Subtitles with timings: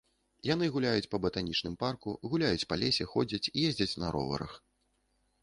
[0.53, 4.59] Яны гуляюць па батанічным парку, гуляюць па лесе, ходзяць, ездзяць на роварах.